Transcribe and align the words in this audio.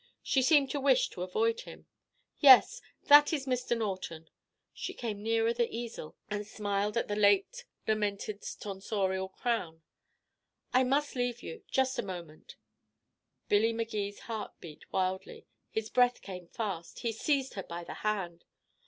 She 0.23 0.41
seemed 0.41 0.71
to 0.71 0.79
wish 0.79 1.09
to 1.09 1.21
avoid 1.21 1.59
him. 1.61 1.85
"Yes, 2.39 2.81
that 3.03 3.31
is 3.31 3.45
Mr. 3.45 3.77
Norton." 3.77 4.31
She 4.73 4.95
came 4.95 5.21
nearer 5.21 5.53
the 5.53 5.69
easel, 5.69 6.15
and 6.27 6.47
smiled 6.47 6.97
at 6.97 7.07
the 7.07 7.15
late 7.15 7.65
lamented's 7.87 8.55
tonsorial 8.55 9.29
crown. 9.29 9.83
"I 10.73 10.83
must 10.83 11.15
leave 11.15 11.43
you 11.43 11.63
just 11.69 11.99
a 11.99 12.03
moment" 12.03 12.55
Billy 13.47 13.73
Magee's 13.73 14.21
heart 14.21 14.53
beat 14.59 14.91
wildly. 14.91 15.45
His 15.69 15.91
breath 15.91 16.23
came 16.23 16.47
fast. 16.47 17.01
He 17.01 17.11
seized 17.11 17.53
her 17.53 17.61
by 17.61 17.83
the 17.83 17.93
hand. 18.01 18.43